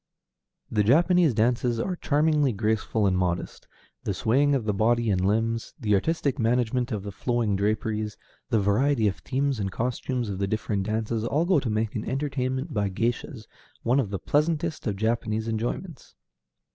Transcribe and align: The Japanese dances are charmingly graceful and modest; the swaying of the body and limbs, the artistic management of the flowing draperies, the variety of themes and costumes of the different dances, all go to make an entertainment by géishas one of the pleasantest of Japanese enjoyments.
The 0.71 0.83
Japanese 0.83 1.35
dances 1.35 1.79
are 1.79 1.95
charmingly 1.95 2.53
graceful 2.53 3.05
and 3.05 3.15
modest; 3.15 3.67
the 4.03 4.15
swaying 4.15 4.55
of 4.55 4.65
the 4.65 4.73
body 4.73 5.11
and 5.11 5.23
limbs, 5.23 5.75
the 5.79 5.93
artistic 5.93 6.39
management 6.39 6.91
of 6.91 7.03
the 7.03 7.11
flowing 7.11 7.55
draperies, 7.55 8.17
the 8.49 8.59
variety 8.59 9.07
of 9.07 9.17
themes 9.17 9.59
and 9.59 9.71
costumes 9.71 10.27
of 10.27 10.39
the 10.39 10.47
different 10.47 10.87
dances, 10.87 11.23
all 11.23 11.45
go 11.45 11.59
to 11.59 11.69
make 11.69 11.93
an 11.93 12.03
entertainment 12.09 12.73
by 12.73 12.89
géishas 12.89 13.45
one 13.83 13.99
of 13.99 14.09
the 14.09 14.17
pleasantest 14.17 14.87
of 14.87 14.95
Japanese 14.95 15.47
enjoyments. 15.47 16.15